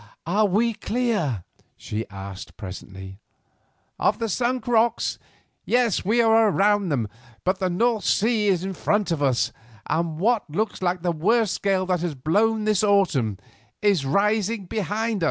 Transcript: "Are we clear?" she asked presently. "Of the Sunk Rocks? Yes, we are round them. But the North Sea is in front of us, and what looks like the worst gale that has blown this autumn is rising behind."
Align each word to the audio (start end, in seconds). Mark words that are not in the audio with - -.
"Are 0.25 0.47
we 0.47 0.73
clear?" 0.73 1.43
she 1.77 2.09
asked 2.09 2.57
presently. 2.57 3.19
"Of 3.99 4.17
the 4.17 4.29
Sunk 4.29 4.67
Rocks? 4.67 5.19
Yes, 5.63 6.03
we 6.03 6.23
are 6.23 6.49
round 6.49 6.91
them. 6.91 7.07
But 7.43 7.59
the 7.59 7.69
North 7.69 8.03
Sea 8.05 8.47
is 8.47 8.63
in 8.63 8.73
front 8.73 9.11
of 9.11 9.21
us, 9.21 9.51
and 9.85 10.19
what 10.19 10.49
looks 10.49 10.81
like 10.81 11.03
the 11.03 11.11
worst 11.11 11.61
gale 11.61 11.85
that 11.85 12.01
has 12.01 12.15
blown 12.15 12.63
this 12.63 12.83
autumn 12.83 13.37
is 13.83 14.03
rising 14.03 14.65
behind." 14.65 15.19